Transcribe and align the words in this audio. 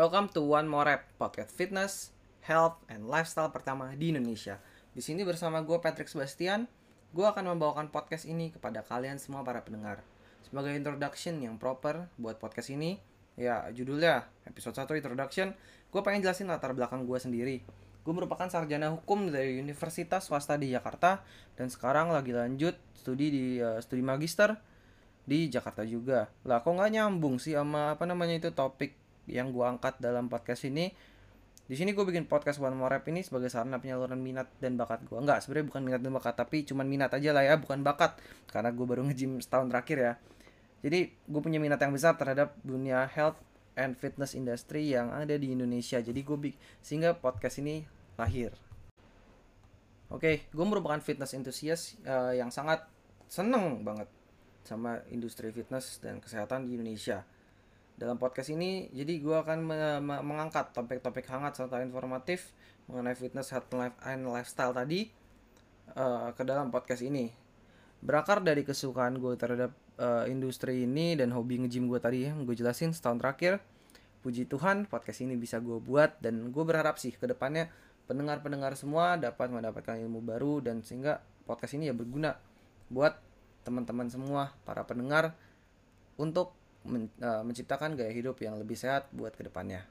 Welcome 0.00 0.32
to 0.32 0.40
One 0.40 0.64
More 0.64 0.88
Rep, 0.88 1.12
podcast 1.20 1.52
fitness, 1.52 2.08
health, 2.48 2.80
and 2.88 3.04
lifestyle 3.04 3.52
pertama 3.52 3.92
di 3.92 4.08
Indonesia. 4.08 4.56
Di 4.96 5.04
sini 5.04 5.28
bersama 5.28 5.60
gue 5.60 5.76
Patrick 5.76 6.08
Sebastian, 6.08 6.64
gue 7.12 7.20
akan 7.20 7.52
membawakan 7.52 7.92
podcast 7.92 8.24
ini 8.24 8.48
kepada 8.48 8.80
kalian 8.80 9.20
semua 9.20 9.44
para 9.44 9.60
pendengar. 9.60 10.00
Sebagai 10.40 10.72
introduction 10.72 11.44
yang 11.44 11.60
proper 11.60 12.08
buat 12.16 12.40
podcast 12.40 12.72
ini, 12.72 12.96
ya 13.36 13.68
judulnya 13.76 14.24
episode 14.48 14.72
1 14.72 14.88
introduction, 15.04 15.52
gue 15.92 16.00
pengen 16.00 16.24
jelasin 16.24 16.48
latar 16.48 16.72
belakang 16.72 17.04
gue 17.04 17.20
sendiri. 17.20 17.60
Gue 18.00 18.16
merupakan 18.16 18.48
sarjana 18.48 18.88
hukum 18.96 19.28
dari 19.28 19.60
Universitas 19.60 20.32
Swasta 20.32 20.56
di 20.56 20.72
Jakarta 20.72 21.20
dan 21.60 21.68
sekarang 21.68 22.08
lagi 22.08 22.32
lanjut 22.32 22.72
studi 22.96 23.28
di 23.28 23.44
uh, 23.60 23.76
studi 23.84 24.00
magister 24.00 24.56
di 25.28 25.52
Jakarta 25.52 25.84
juga. 25.84 26.32
Lah 26.48 26.64
kok 26.64 26.72
nggak 26.72 26.88
nyambung 26.88 27.36
sih 27.36 27.52
sama 27.52 28.00
apa 28.00 28.08
namanya 28.08 28.40
itu 28.40 28.48
topik 28.56 28.96
yang 29.30 29.54
gue 29.54 29.62
angkat 29.62 30.02
dalam 30.02 30.26
podcast 30.26 30.66
ini 30.66 30.90
di 31.70 31.78
sini 31.78 31.94
gue 31.94 32.02
bikin 32.02 32.26
podcast 32.26 32.58
One 32.58 32.74
More 32.74 32.98
Rap 32.98 33.06
ini 33.06 33.22
sebagai 33.22 33.46
sarana 33.46 33.78
penyaluran 33.78 34.18
minat 34.18 34.50
dan 34.58 34.74
bakat 34.74 35.06
gue 35.06 35.14
Enggak, 35.14 35.46
sebenarnya 35.46 35.70
bukan 35.70 35.82
minat 35.86 36.00
dan 36.02 36.10
bakat 36.10 36.34
tapi 36.34 36.66
cuman 36.66 36.82
minat 36.90 37.14
aja 37.14 37.30
lah 37.30 37.46
ya 37.46 37.54
bukan 37.62 37.86
bakat. 37.86 38.18
Karena 38.50 38.74
gue 38.74 38.82
baru 38.82 39.06
nge-gym 39.06 39.38
setahun 39.38 39.70
terakhir 39.70 39.98
ya. 40.02 40.12
Jadi 40.82 41.14
gue 41.14 41.40
punya 41.40 41.62
minat 41.62 41.78
yang 41.78 41.94
besar 41.94 42.18
terhadap 42.18 42.58
dunia 42.66 43.06
health 43.06 43.38
and 43.78 43.94
fitness 43.94 44.34
industry 44.34 44.90
yang 44.90 45.14
ada 45.14 45.38
di 45.38 45.54
Indonesia. 45.54 46.02
Jadi 46.02 46.18
gue 46.26 46.38
bikin 46.50 46.58
sehingga 46.82 47.14
podcast 47.14 47.62
ini 47.62 47.86
lahir. 48.18 48.50
Oke 50.10 50.18
okay, 50.18 50.34
gue 50.50 50.66
merupakan 50.66 50.98
fitness 50.98 51.38
enthusiast 51.38 52.02
uh, 52.02 52.34
yang 52.34 52.50
sangat 52.50 52.82
seneng 53.30 53.86
banget 53.86 54.10
sama 54.66 55.06
industri 55.14 55.54
fitness 55.54 56.02
dan 56.02 56.18
kesehatan 56.18 56.66
di 56.66 56.74
Indonesia 56.74 57.22
dalam 58.00 58.16
podcast 58.16 58.48
ini, 58.48 58.88
jadi 58.96 59.20
gue 59.20 59.36
akan 59.36 59.58
me 59.60 59.76
me 60.00 60.16
mengangkat 60.24 60.72
topik-topik 60.72 61.28
hangat 61.28 61.60
serta 61.60 61.84
informatif 61.84 62.48
mengenai 62.88 63.12
fitness, 63.12 63.52
health, 63.52 63.68
life, 63.76 63.92
and 64.08 64.24
lifestyle 64.24 64.72
tadi 64.72 65.12
uh, 65.92 66.32
ke 66.32 66.40
dalam 66.40 66.72
podcast 66.72 67.04
ini. 67.04 67.28
Berakar 68.00 68.40
dari 68.40 68.64
kesukaan 68.64 69.20
gue 69.20 69.36
terhadap 69.36 69.76
uh, 70.00 70.24
industri 70.24 70.88
ini 70.88 71.12
dan 71.12 71.28
hobi 71.36 71.60
nge-gym 71.60 71.92
gue 71.92 72.00
tadi 72.00 72.24
yang 72.24 72.48
gue 72.48 72.56
jelasin 72.56 72.96
setahun 72.96 73.20
terakhir. 73.20 73.60
Puji 74.24 74.48
Tuhan, 74.48 74.88
podcast 74.88 75.20
ini 75.20 75.36
bisa 75.36 75.60
gue 75.60 75.76
buat 75.76 76.24
dan 76.24 76.48
gue 76.48 76.64
berharap 76.64 76.96
sih 76.96 77.12
ke 77.12 77.28
depannya 77.28 77.68
pendengar-pendengar 78.08 78.80
semua 78.80 79.20
dapat 79.20 79.52
mendapatkan 79.52 80.00
ilmu 80.00 80.24
baru 80.24 80.64
dan 80.64 80.80
sehingga 80.80 81.20
podcast 81.44 81.76
ini 81.76 81.92
ya 81.92 81.94
berguna 81.96 82.36
buat 82.88 83.16
teman-teman 83.64 84.08
semua 84.08 84.56
para 84.64 84.88
pendengar 84.88 85.36
untuk 86.20 86.59
men, 86.86 87.12
uh, 87.20 87.44
menciptakan 87.44 87.98
gaya 87.98 88.12
hidup 88.12 88.40
yang 88.40 88.56
lebih 88.56 88.76
sehat 88.78 89.08
buat 89.12 89.36
ke 89.36 89.44
depannya. 89.44 89.84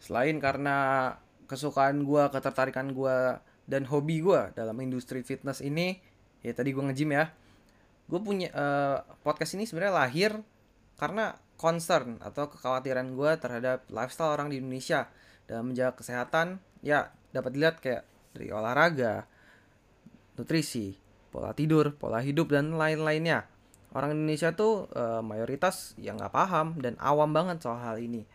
Selain 0.00 0.36
karena 0.40 1.16
kesukaan 1.48 2.04
gue, 2.04 2.24
ketertarikan 2.32 2.92
gue, 2.92 3.36
dan 3.70 3.86
hobi 3.86 4.24
gue 4.24 4.50
dalam 4.56 4.76
industri 4.82 5.22
fitness 5.22 5.62
ini, 5.62 6.00
ya 6.40 6.52
tadi 6.56 6.72
gue 6.72 6.82
nge-gym 6.82 7.14
ya, 7.14 7.30
gue 8.10 8.20
punya 8.20 8.48
uh, 8.50 8.98
podcast 9.22 9.54
ini 9.54 9.68
sebenarnya 9.68 9.94
lahir 9.94 10.30
karena 10.98 11.38
concern 11.60 12.18
atau 12.24 12.48
kekhawatiran 12.50 13.12
gue 13.14 13.30
terhadap 13.38 13.86
lifestyle 13.92 14.32
orang 14.32 14.48
di 14.48 14.58
Indonesia 14.58 15.06
dalam 15.44 15.70
menjaga 15.70 16.00
kesehatan, 16.00 16.58
ya 16.80 17.12
dapat 17.30 17.50
dilihat 17.54 17.76
kayak 17.78 18.02
dari 18.32 18.48
olahraga, 18.50 19.26
nutrisi, 20.38 20.96
pola 21.30 21.52
tidur, 21.52 21.94
pola 21.94 22.18
hidup, 22.22 22.50
dan 22.54 22.74
lain-lainnya 22.74 23.46
orang 23.94 24.14
Indonesia 24.14 24.54
tuh 24.54 24.86
uh, 24.94 25.22
mayoritas 25.22 25.98
yang 25.98 26.18
nggak 26.18 26.30
paham 26.34 26.78
dan 26.78 26.94
awam 27.02 27.34
banget 27.34 27.58
soal 27.62 27.78
hal 27.82 27.98
ini. 27.98 28.26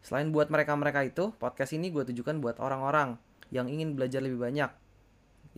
Selain 0.00 0.30
buat 0.30 0.48
mereka-mereka 0.48 1.02
itu, 1.04 1.34
podcast 1.36 1.74
ini 1.74 1.90
gue 1.90 2.06
tujukan 2.06 2.38
buat 2.38 2.56
orang-orang 2.62 3.18
yang 3.50 3.66
ingin 3.66 3.98
belajar 3.98 4.22
lebih 4.22 4.38
banyak, 4.38 4.70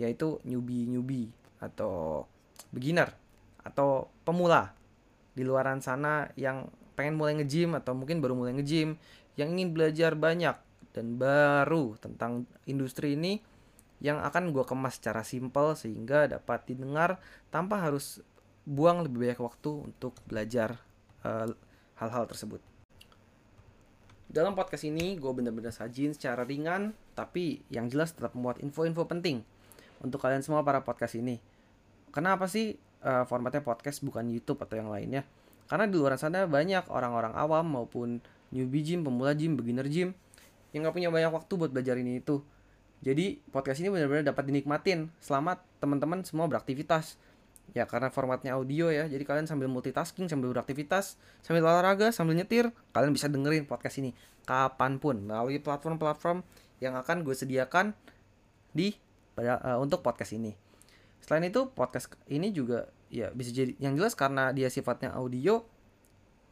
yaitu 0.00 0.40
newbie-newbie 0.42 1.30
atau 1.60 2.24
beginner 2.72 3.12
atau 3.62 4.08
pemula 4.24 4.72
di 5.36 5.44
luaran 5.44 5.78
sana 5.84 6.32
yang 6.34 6.66
pengen 6.98 7.14
mulai 7.14 7.38
nge-gym 7.38 7.78
atau 7.78 7.94
mungkin 7.94 8.18
baru 8.18 8.34
mulai 8.34 8.56
nge-gym 8.58 8.98
yang 9.38 9.54
ingin 9.54 9.70
belajar 9.70 10.18
banyak 10.18 10.56
dan 10.90 11.14
baru 11.14 11.94
tentang 12.02 12.48
industri 12.66 13.14
ini 13.14 13.38
yang 14.02 14.18
akan 14.22 14.50
gue 14.50 14.64
kemas 14.66 14.98
secara 14.98 15.22
simpel 15.22 15.74
sehingga 15.78 16.26
dapat 16.26 16.66
didengar 16.70 17.22
tanpa 17.50 17.78
harus 17.82 18.22
buang 18.68 19.00
lebih 19.00 19.24
banyak 19.24 19.40
waktu 19.40 19.70
untuk 19.88 20.12
belajar 20.28 20.76
eh, 21.24 21.48
hal-hal 21.96 22.28
tersebut. 22.28 22.60
Dalam 24.28 24.52
podcast 24.52 24.84
ini, 24.84 25.16
gue 25.16 25.32
bener-bener 25.32 25.72
sajin 25.72 26.12
secara 26.12 26.44
ringan, 26.44 26.92
tapi 27.16 27.64
yang 27.72 27.88
jelas 27.88 28.12
tetap 28.12 28.36
memuat 28.36 28.60
info-info 28.60 29.08
penting 29.08 29.40
untuk 30.04 30.20
kalian 30.20 30.44
semua 30.44 30.60
para 30.60 30.84
podcast 30.84 31.16
ini. 31.16 31.40
Kenapa 32.12 32.44
sih 32.44 32.76
uh, 33.08 33.24
formatnya 33.24 33.64
podcast 33.64 34.04
bukan 34.04 34.28
YouTube 34.28 34.60
atau 34.60 34.76
yang 34.76 34.92
lainnya? 34.92 35.24
Karena 35.64 35.88
di 35.88 35.96
luar 35.96 36.20
sana 36.20 36.44
banyak 36.44 36.92
orang-orang 36.92 37.32
awam 37.40 37.72
maupun 37.72 38.20
newbie 38.52 38.84
gym, 38.84 39.00
pemula 39.00 39.32
gym, 39.32 39.56
beginner 39.56 39.88
gym 39.88 40.12
yang 40.76 40.84
gak 40.84 41.00
punya 41.00 41.08
banyak 41.08 41.32
waktu 41.32 41.52
buat 41.56 41.72
belajar 41.72 41.96
ini 41.96 42.20
itu. 42.20 42.44
Jadi 43.00 43.40
podcast 43.48 43.80
ini 43.80 43.88
benar-benar 43.88 44.28
dapat 44.28 44.44
dinikmatin 44.44 45.08
selama 45.24 45.56
teman-teman 45.80 46.20
semua 46.28 46.44
beraktivitas 46.52 47.16
ya 47.76 47.84
karena 47.84 48.08
formatnya 48.08 48.56
audio 48.56 48.88
ya. 48.88 49.08
Jadi 49.08 49.24
kalian 49.24 49.46
sambil 49.48 49.68
multitasking 49.68 50.28
sambil 50.28 50.52
beraktivitas 50.52 51.20
sambil 51.44 51.64
olahraga 51.64 52.12
sambil 52.12 52.36
nyetir 52.36 52.70
kalian 52.92 53.12
bisa 53.12 53.28
dengerin 53.28 53.68
podcast 53.68 54.00
ini 54.00 54.12
kapan 54.48 54.96
pun 54.96 55.20
melalui 55.24 55.60
platform-platform 55.60 56.40
yang 56.80 56.96
akan 56.96 57.26
gue 57.26 57.34
sediakan 57.34 57.92
di 58.72 58.96
pada 59.36 59.60
uh, 59.60 59.78
untuk 59.78 60.00
podcast 60.00 60.32
ini. 60.34 60.56
Selain 61.20 61.44
itu 61.44 61.68
podcast 61.74 62.14
ini 62.30 62.54
juga 62.54 62.88
ya 63.08 63.32
bisa 63.32 63.50
jadi 63.52 63.72
yang 63.80 63.96
jelas 63.96 64.12
karena 64.12 64.52
dia 64.52 64.68
sifatnya 64.68 65.16
audio 65.16 65.64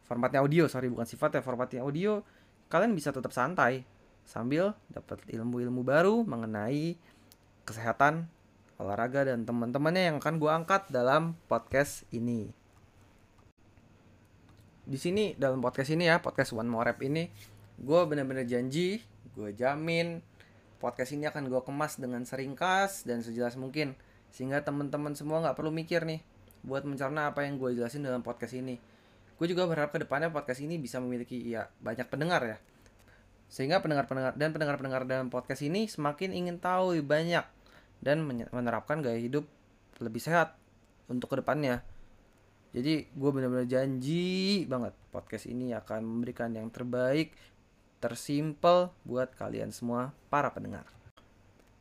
formatnya 0.09 0.41
audio 0.41 0.65
sorry 0.65 0.89
bukan 0.89 1.05
sifatnya 1.05 1.45
formatnya 1.45 1.85
audio 1.85 2.25
kalian 2.71 2.97
bisa 2.97 3.13
tetap 3.13 3.29
santai 3.29 3.85
sambil 4.25 4.73
dapat 4.91 5.21
ilmu-ilmu 5.29 5.85
baru 5.85 6.25
mengenai 6.25 6.97
kesehatan 7.63 8.27
olahraga 8.77 9.25
dan 9.25 9.43
teman-temannya 9.43 10.13
yang 10.13 10.15
akan 10.21 10.37
gue 10.37 10.51
angkat 10.53 10.89
dalam 10.93 11.33
podcast 11.49 12.05
ini. 12.13 12.53
Di 14.87 14.95
sini 14.95 15.33
dalam 15.35 15.59
podcast 15.59 15.91
ini 15.91 16.07
ya, 16.07 16.21
podcast 16.21 16.53
One 16.53 16.69
More 16.69 16.93
Rap 16.93 17.01
ini, 17.03 17.27
gue 17.81 18.01
bener-bener 18.07 18.45
janji, 18.45 19.01
gue 19.33 19.49
jamin 19.53 20.21
podcast 20.77 21.17
ini 21.17 21.25
akan 21.25 21.49
gue 21.49 21.61
kemas 21.65 21.97
dengan 21.97 22.21
seringkas 22.21 23.01
dan 23.03 23.25
sejelas 23.25 23.57
mungkin 23.57 23.97
sehingga 24.29 24.61
teman-teman 24.61 25.17
semua 25.17 25.41
nggak 25.41 25.57
perlu 25.57 25.73
mikir 25.73 26.05
nih 26.05 26.21
buat 26.61 26.85
mencerna 26.85 27.33
apa 27.33 27.49
yang 27.49 27.57
gue 27.57 27.73
jelasin 27.73 28.05
dalam 28.05 28.21
podcast 28.21 28.53
ini. 28.53 28.77
Gue 29.37 29.49
juga 29.49 29.65
berharap 29.65 29.93
ke 29.93 30.05
depannya 30.05 30.29
podcast 30.29 30.61
ini 30.61 30.77
bisa 30.77 31.01
memiliki 31.01 31.37
ya 31.49 31.69
banyak 31.81 32.05
pendengar 32.09 32.41
ya, 32.45 32.57
sehingga 33.49 33.81
pendengar-pendengar 33.81 34.33
dan 34.37 34.49
pendengar-pendengar 34.53 35.01
dalam 35.05 35.29
podcast 35.29 35.61
ini 35.65 35.85
semakin 35.85 36.33
ingin 36.33 36.57
tahu 36.57 36.97
banyak 37.01 37.45
dan 38.01 38.23
menerapkan 38.25 39.01
gaya 39.01 39.17
hidup 39.17 39.45
lebih 39.99 40.21
sehat 40.21 40.57
untuk 41.09 41.33
ke 41.33 41.41
depannya. 41.41 41.81
Jadi 42.75 43.09
gue 43.09 43.29
benar-benar 43.31 43.65
janji 43.65 44.63
banget 44.69 44.93
podcast 45.09 45.49
ini 45.49 45.73
akan 45.73 46.03
memberikan 46.03 46.53
yang 46.53 46.69
terbaik, 46.69 47.33
tersimpel 47.97 48.93
buat 49.07 49.33
kalian 49.33 49.73
semua 49.73 50.13
para 50.29 50.53
pendengar. 50.53 50.85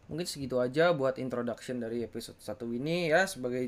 Mungkin 0.07 0.25
segitu 0.25 0.63
aja 0.63 0.95
buat 0.95 1.19
introduction 1.19 1.83
dari 1.83 2.07
episode 2.07 2.39
1 2.39 2.79
ini 2.79 3.11
ya 3.11 3.27
sebagai 3.27 3.67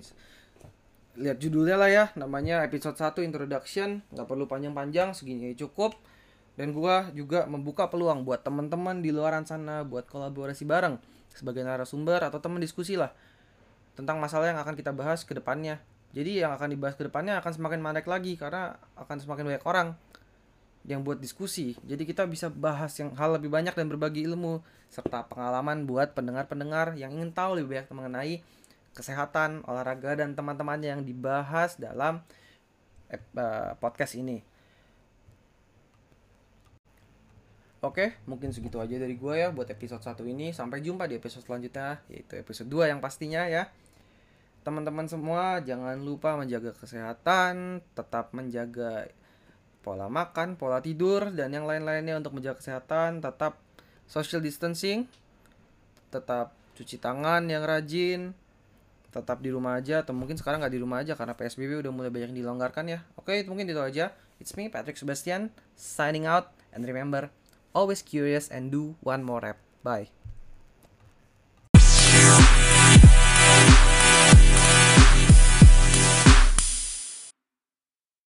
lihat 1.19 1.43
judulnya 1.43 1.75
lah 1.75 1.91
ya 1.91 2.05
namanya 2.15 2.63
episode 2.63 2.95
1 2.95 3.27
introduction 3.27 4.07
nggak 4.15 4.27
perlu 4.31 4.47
panjang-panjang 4.47 5.19
segini 5.19 5.51
cukup 5.59 5.99
dan 6.55 6.71
gue 6.71 6.95
juga 7.19 7.43
membuka 7.51 7.91
peluang 7.91 8.23
buat 8.23 8.47
teman-teman 8.47 9.03
di 9.03 9.11
luaran 9.11 9.43
sana 9.43 9.83
buat 9.83 10.07
kolaborasi 10.07 10.63
bareng 10.63 10.95
sebagai 11.35 11.63
narasumber 11.63 12.25
atau 12.25 12.39
teman 12.41 12.61
diskusi 12.63 12.97
lah 12.99 13.13
tentang 13.99 14.23
masalah 14.23 14.55
yang 14.55 14.61
akan 14.63 14.79
kita 14.79 14.95
bahas 14.95 15.27
ke 15.27 15.35
depannya. 15.35 15.83
Jadi 16.17 16.41
yang 16.41 16.57
akan 16.57 16.73
dibahas 16.73 16.97
ke 16.97 17.05
depannya 17.05 17.37
akan 17.43 17.53
semakin 17.53 17.79
menarik 17.85 18.09
lagi 18.09 18.39
karena 18.39 18.81
akan 18.97 19.17
semakin 19.21 19.45
banyak 19.45 19.65
orang 19.69 19.89
yang 20.89 21.05
buat 21.05 21.21
diskusi. 21.21 21.77
Jadi 21.85 22.09
kita 22.09 22.25
bisa 22.25 22.49
bahas 22.49 22.97
yang 22.97 23.13
hal 23.19 23.37
lebih 23.37 23.53
banyak 23.53 23.77
dan 23.77 23.93
berbagi 23.93 24.25
ilmu 24.25 24.65
serta 24.89 25.29
pengalaman 25.29 25.85
buat 25.85 26.17
pendengar-pendengar 26.17 26.97
yang 26.97 27.13
ingin 27.13 27.37
tahu 27.37 27.61
lebih 27.61 27.77
banyak 27.77 27.89
mengenai 27.93 28.35
kesehatan, 28.97 29.69
olahraga 29.69 30.17
dan 30.17 30.33
teman-temannya 30.33 30.97
yang 30.97 31.03
dibahas 31.05 31.77
dalam 31.77 32.25
eh, 33.13 33.21
podcast 33.77 34.17
ini. 34.17 34.48
Oke, 37.79 38.19
mungkin 38.27 38.51
segitu 38.51 38.83
aja 38.83 38.99
dari 38.99 39.15
gue 39.15 39.35
ya 39.39 39.55
buat 39.55 39.71
episode 39.71 40.03
1 40.03 40.27
ini. 40.27 40.51
Sampai 40.51 40.83
jumpa 40.83 41.07
di 41.07 41.15
episode 41.15 41.47
selanjutnya, 41.47 42.03
yaitu 42.11 42.35
episode 42.35 42.67
2 42.67 42.91
yang 42.91 42.99
pastinya 42.99 43.47
ya. 43.47 43.71
Teman-teman 44.67 45.07
semua, 45.07 45.63
jangan 45.63 45.95
lupa 46.03 46.35
menjaga 46.35 46.75
kesehatan, 46.75 47.79
tetap 47.95 48.35
menjaga 48.35 49.07
pola 49.87 50.11
makan, 50.11 50.59
pola 50.59 50.83
tidur, 50.83 51.31
dan 51.31 51.55
yang 51.55 51.71
lain-lainnya 51.71 52.19
untuk 52.19 52.35
menjaga 52.35 52.59
kesehatan. 52.59 53.23
Tetap 53.23 53.63
social 54.11 54.43
distancing, 54.43 55.07
tetap 56.11 56.59
cuci 56.75 56.99
tangan 56.99 57.47
yang 57.47 57.63
rajin, 57.63 58.35
tetap 59.15 59.39
di 59.39 59.55
rumah 59.55 59.79
aja 59.79 60.03
atau 60.03 60.19
mungkin 60.19 60.35
sekarang 60.35 60.67
nggak 60.67 60.75
di 60.75 60.83
rumah 60.83 61.07
aja 61.07 61.15
karena 61.15 61.39
PSBB 61.39 61.79
udah 61.79 61.93
mulai 61.95 62.11
banyak 62.11 62.35
dilonggarkan 62.35 62.91
ya. 62.91 63.07
Oke, 63.15 63.39
mungkin 63.47 63.71
itu 63.71 63.79
aja. 63.79 64.11
It's 64.43 64.51
me 64.59 64.67
Patrick 64.67 64.99
Sebastian 64.99 65.55
signing 65.79 66.27
out 66.27 66.51
and 66.75 66.83
remember 66.83 67.31
always 67.75 68.03
curious 68.03 68.49
and 68.49 68.71
do 68.71 68.97
one 69.01 69.23
more 69.25 69.41
rep. 69.41 69.59
Bye. 69.83 70.09